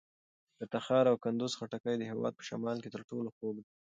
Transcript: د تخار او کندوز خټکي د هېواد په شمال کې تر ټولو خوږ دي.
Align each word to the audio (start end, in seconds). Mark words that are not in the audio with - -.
د 0.59 0.61
تخار 0.73 1.05
او 1.11 1.17
کندوز 1.23 1.53
خټکي 1.59 1.95
د 1.97 2.03
هېواد 2.11 2.33
په 2.35 2.43
شمال 2.49 2.77
کې 2.83 2.93
تر 2.95 3.01
ټولو 3.09 3.27
خوږ 3.35 3.55
دي. 3.65 3.71